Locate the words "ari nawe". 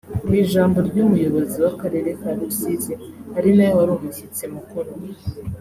3.37-3.73